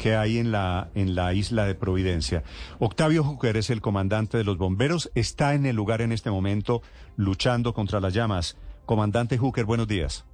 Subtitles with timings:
[0.00, 2.42] que hay en la, en la isla de Providencia.
[2.78, 6.80] Octavio Juquer es el comandante de los bomberos, está en el lugar en este momento
[7.18, 8.56] luchando contra las llamas.
[8.86, 10.24] Comandante Juquer, buenos días.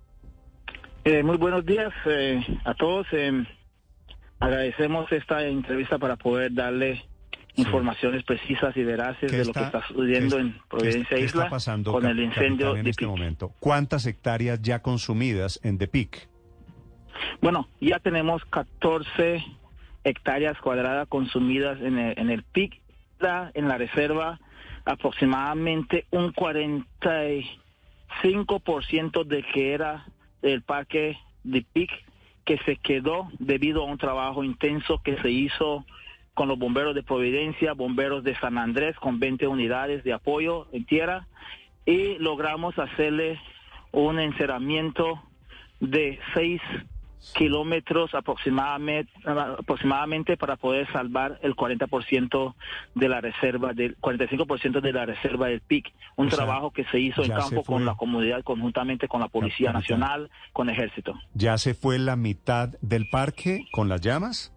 [1.05, 3.09] Eh, muy buenos días eh, a todos.
[3.13, 3.45] Eh,
[4.39, 7.05] agradecemos esta entrevista para poder darle
[7.57, 11.43] informaciones precisas y veraces ¿Qué de lo que está- sucediendo qué- en Providencia qué Isla
[11.45, 13.09] está pasando con el incendio en de este Pic.
[13.09, 13.53] momento?
[13.59, 16.29] ¿Cuántas hectáreas ya consumidas en The Peak?
[17.41, 19.45] Bueno, ya tenemos 14
[20.05, 22.81] hectáreas cuadradas consumidas en el, en el PIC,
[23.55, 24.39] en la reserva
[24.85, 30.05] aproximadamente un 45% de que era
[30.43, 31.91] el parque de PIC
[32.45, 35.85] que se quedó debido a un trabajo intenso que se hizo
[36.35, 40.85] con los bomberos de Providencia, bomberos de San Andrés con 20 unidades de apoyo en
[40.85, 41.27] tierra
[41.85, 43.41] y logramos hacerle
[43.91, 45.21] un encerramiento
[45.81, 46.61] de 6
[47.35, 52.55] kilómetros aproximadamente, aproximadamente para poder salvar el 40%
[52.95, 55.93] de la reserva, del 45% de la reserva del PIC.
[56.17, 59.29] Un O sea, trabajo que se hizo en campo con la comunidad, conjuntamente con la
[59.29, 59.73] Policía.
[59.73, 61.15] Nacional, con Ejército.
[61.35, 64.53] ¿Ya se fue la mitad del parque con las llamas?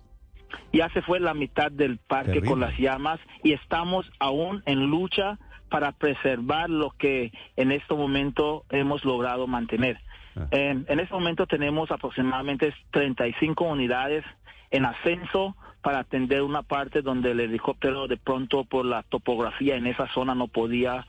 [0.74, 2.50] Ya se fue la mitad del parque Terrible.
[2.50, 5.38] con las llamas y estamos aún en lucha
[5.70, 10.00] para preservar lo que en este momento hemos logrado mantener.
[10.36, 10.48] Ah.
[10.52, 14.24] Eh, en este momento tenemos aproximadamente 35 unidades
[14.72, 19.88] en ascenso para atender una parte donde el helicóptero de pronto por la topografía en
[19.88, 21.06] esa zona no podía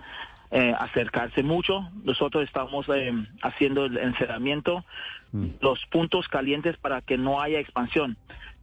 [0.50, 1.89] eh, acercarse mucho.
[2.05, 3.12] Nosotros estamos eh,
[3.43, 4.84] haciendo el encerramiento,
[5.61, 8.16] los puntos calientes para que no haya expansión.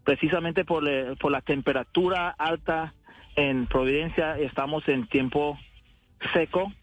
[0.04, 0.84] Precisamente por,
[1.18, 2.94] por la temperatura alta
[3.38, 5.58] en Providencia estamos en tiempo
[6.34, 6.74] seco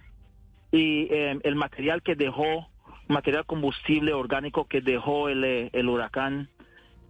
[0.71, 2.69] y eh, el material que dejó,
[3.09, 6.49] material combustible orgánico que dejó el, eh, el huracán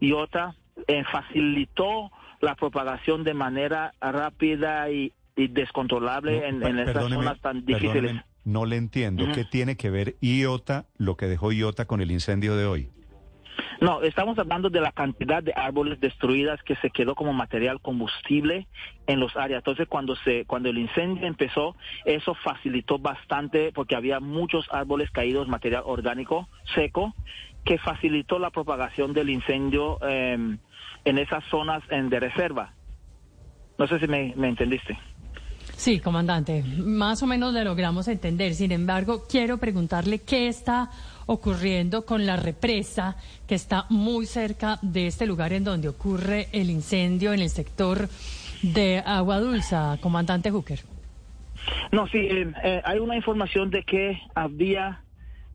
[0.00, 0.54] Iota,
[0.88, 2.10] eh, facilitó
[2.40, 7.64] la propagación de manera rápida y, y descontrolable No, en, en esas perdóneme, zonas tan
[7.64, 8.16] difíciles.
[8.44, 9.24] no le entiendo.
[9.34, 12.90] ¿Qué tiene que ver IOTA, lo que dejó IOTA con el incendio de hoy?
[13.84, 18.66] No, estamos hablando de la cantidad de árboles destruidas que se quedó como material combustible
[19.06, 19.58] en los áreas.
[19.58, 25.48] Entonces, cuando se cuando el incendio empezó, eso facilitó bastante porque había muchos árboles caídos,
[25.48, 27.14] material orgánico seco,
[27.62, 30.56] que facilitó la propagación del incendio eh,
[31.04, 32.72] en esas zonas en, de reserva.
[33.76, 34.96] No sé si me entendiste.
[35.76, 38.54] Sí, comandante, más o menos le logramos entender.
[38.54, 40.90] Sin embargo, quiero preguntarle qué está
[41.26, 43.16] ocurriendo con la represa
[43.46, 48.08] que está muy cerca de este lugar en donde ocurre el incendio en el sector
[48.62, 50.80] de Agua Dulce, comandante Hooker.
[51.92, 55.03] No, sí, eh, eh, hay una información de que había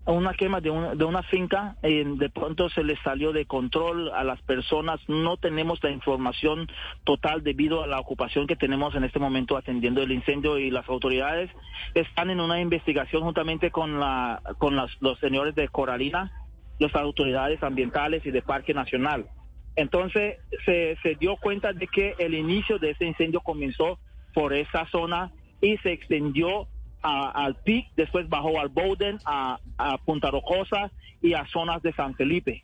[0.05, 4.09] una quema de, un- de una finca, eh, de pronto se les salió de control
[4.09, 6.67] a las personas, no tenemos la información
[7.03, 10.87] total debido a la ocupación que tenemos en este momento atendiendo el incendio y las
[10.89, 11.51] autoridades
[11.93, 16.31] están en una investigación juntamente con, la, con las- los señores de Coralina,
[16.79, 19.27] las autoridades ambientales y de Parque Nacional.
[19.75, 23.99] Entonces se, se dio cuenta de que el inicio de ese incendio comenzó
[24.33, 25.31] por esa zona
[25.61, 26.67] y se extendió
[27.01, 31.93] a- al PIC, después bajó al Bowden, a, a Punta Rocosa y a zonas de
[31.93, 32.63] San Felipe.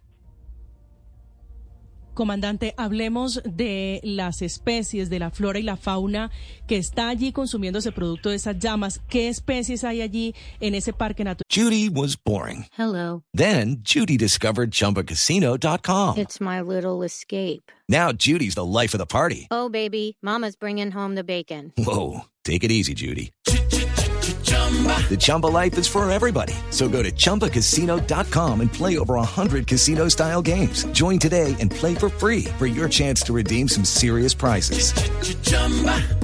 [2.14, 6.32] Comandante, hablemos de las especies, de la flora y la fauna
[6.66, 9.02] que está allí consumiéndose producto de esas llamas.
[9.10, 11.44] ¿Qué especies hay allí en ese parque natural?
[11.54, 12.68] Judy was boring.
[12.78, 13.24] Hello.
[13.36, 16.18] Then Judy discovered ChumbaCasino.com.
[16.18, 17.70] It's my little escape.
[17.90, 19.48] Now Judy's the life of the party.
[19.52, 21.74] Oh, baby, Mama's bringing home the bacon.
[21.78, 23.34] Whoa, take it easy, Judy.
[24.76, 26.54] The Chumba life is for everybody.
[26.72, 30.86] So go to ChumbaCasino.com and play over 100 casino-style games.
[30.88, 34.92] Join today and play for free for your chance to redeem some serious prizes.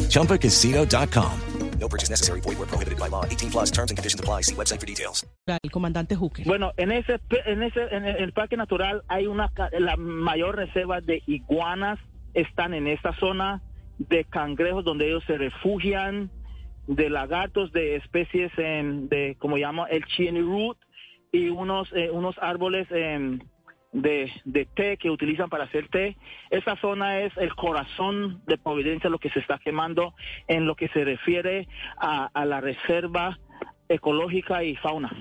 [0.10, 1.32] ChumbaCasino.com.
[1.80, 2.42] No purchase necessary.
[2.42, 3.26] Void were prohibited by law.
[3.26, 4.42] 18 plus terms and conditions apply.
[4.42, 5.26] See website for details.
[5.48, 6.44] El comandante Hooker.
[6.46, 11.02] Bueno, en ese, pe- en ese, en el, parque natural hay una, la mayor reserva
[11.02, 12.00] de iguanas
[12.36, 13.62] están en esta zona,
[13.98, 16.30] de cangrejos donde ellos se refugian,
[16.88, 20.78] de lagartos de especies de, como llama el chini root,
[21.32, 23.40] y unos, eh, unos árboles em,
[23.94, 26.18] de, de té que utilizan para hacer té.
[26.50, 30.14] Esa zona es el corazón de Providencia, lo que se está quemando
[30.48, 31.68] en lo que se refiere
[31.98, 33.40] a, a la reserva
[33.88, 35.12] ecológica y fauna.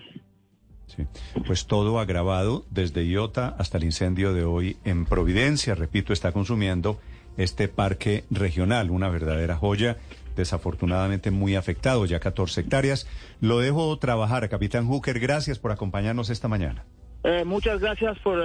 [0.86, 1.04] Sí.
[1.46, 7.00] Pues todo agravado desde Iota hasta el incendio de hoy en Providencia, repito, está consumiendo
[7.36, 9.98] este parque regional, una verdadera joya,
[10.36, 13.06] desafortunadamente muy afectado, ya 14 hectáreas.
[13.40, 16.84] Lo dejo trabajar, capitán Hooker, gracias por acompañarnos esta mañana.
[17.24, 18.40] Eh, muchas gracias por,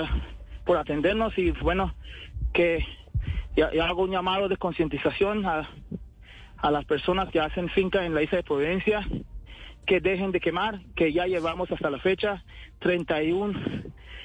[0.66, 1.96] por atendernos y bueno,
[2.54, 2.86] que
[3.56, 5.70] ya, ya hago un llamado de concientización a,
[6.58, 9.08] a las personas que hacen finca en la isla de Providencia
[9.86, 12.44] que dejen de quemar, que ya llevamos hasta la fecha
[12.80, 13.54] 31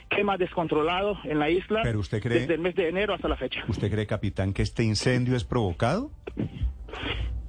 [0.08, 3.36] quemas descontrolados en la isla Pero usted cree- desde el mes de enero hasta la
[3.36, 3.62] fecha.
[3.68, 6.10] ¿Usted cree, capitán, que este incendio es provocado?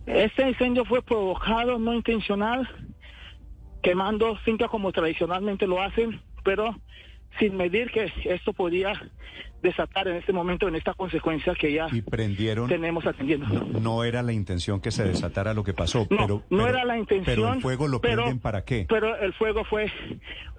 [0.05, 2.67] Este incendio fue provocado, no intencional,
[3.81, 6.75] quemando fincas como tradicionalmente lo hacen, pero
[7.39, 8.93] sin medir que esto podía
[9.61, 12.67] desatar en este momento, en esta consecuencia que ya Y prendieron...
[12.67, 13.47] tenemos atendiendo.
[13.47, 16.27] No, no era la intención que se desatara lo que pasó, No, pero...
[16.49, 17.25] no pero- era la intención.
[17.35, 18.85] Pero el fuego lo pero- prenden para qué?
[18.89, 19.91] Pero el fuego fue,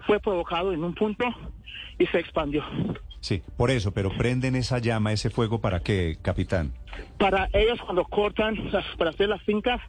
[0.07, 1.25] fue provocado en un punto
[1.99, 2.63] y se expandió.
[3.21, 6.73] Sí, por eso, pero prenden esa llama, ese fuego para qué, capitán?
[7.19, 8.57] Para ellos cuando cortan,
[8.99, 9.81] para hacer las fincas,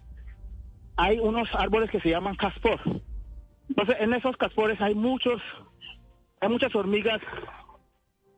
[0.98, 2.80] hay unos árboles que se llaman caspor.
[3.70, 5.42] Entonces, en esos caspores hay muchos,
[6.44, 7.22] hay muchas hormigas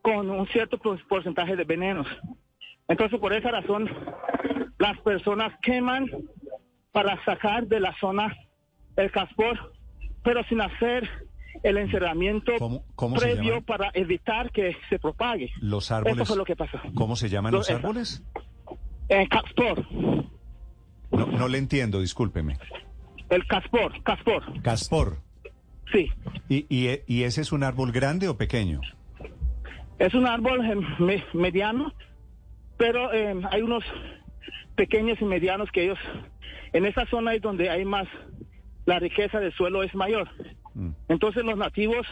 [0.01, 2.07] con un cierto por- porcentaje de venenos.
[2.87, 3.89] Entonces, por esa razón,
[4.77, 6.05] las personas queman
[6.91, 8.35] para sacar de la zona
[8.95, 9.73] el caspor,
[10.23, 11.09] pero sin hacer
[11.63, 15.51] el encerramiento ¿Cómo- cómo se previo para evitar que se propague.
[15.61, 16.17] Los árboles...
[16.17, 16.77] Eso fue lo que pasó.
[16.93, 18.23] ¿Cómo se llaman Lo- los árboles?
[19.09, 19.85] El caspor,
[21.11, 22.57] No, no le entiendo, discúlpeme.
[23.29, 25.17] el caspor, caspor, Caspor.
[25.91, 26.11] Sí.
[26.49, 28.81] ¿Y, y, y ese es un árbol grande o pequeño?
[29.99, 31.93] Es un árbol eh, me- mediano,
[32.77, 33.83] pero eh, hay unos
[34.75, 35.99] pequeños y medianos que ellos,
[36.73, 38.07] en esa zona es donde hay más,
[38.85, 40.27] la riqueza del suelo es mayor.
[40.73, 40.89] Mm.
[41.07, 42.05] Entonces los nativos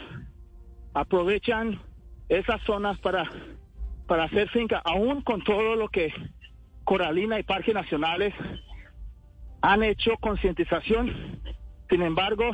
[0.93, 1.79] aprovechan
[2.29, 3.29] esas zonas para,
[4.07, 6.13] para hacer finca, aún con todo lo que
[6.85, 8.33] Coralina y Parques Nacionales
[9.61, 11.41] han hecho concientización.
[11.89, 12.45] Sin embargo,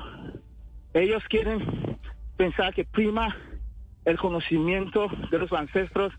[0.94, 1.98] ellos quieren
[2.38, 3.36] pensar que prima
[4.06, 6.14] el conocimiento de los ancestros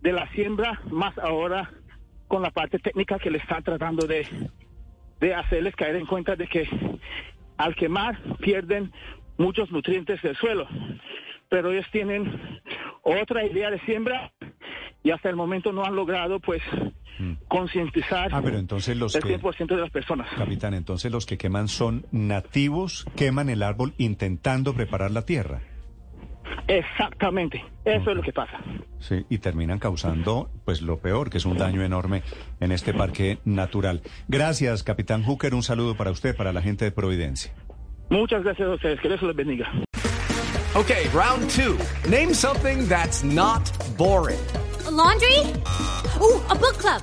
[0.00, 1.70] de la siembra, más ahora
[2.28, 4.26] con la parte técnica que le están tratando de,
[5.20, 6.68] de hacerles caer en cuenta de que
[7.56, 8.92] al quemar pierden
[9.36, 10.66] muchos nutrientes del suelo.
[11.48, 12.60] Pero ellos tienen
[13.02, 14.32] otra idea de siembra
[15.02, 16.62] y hasta el momento no han logrado pues
[17.50, 19.38] concientizar Ah, pero entonces los el que...
[19.38, 20.28] 100% de las personas.
[20.38, 25.60] Capitán, entonces los que queman son nativos, queman el árbol intentando preparar la tierra.
[26.68, 28.58] Exactamente, eso es lo que pasa.
[29.00, 32.22] Sí, y terminan causando, pues lo peor, que es un daño enorme
[32.60, 34.02] en este parque natural.
[34.28, 35.54] Gracias, capitán Hooker.
[35.54, 37.52] Un saludo para usted, para la gente de Providencia.
[38.08, 39.70] Muchas gracias a ustedes, que Dios los bendiga.
[40.74, 41.76] Okay, round two.
[42.08, 44.38] Name something that's not boring.
[44.86, 45.38] A laundry?
[46.20, 47.02] Ooh, a book club.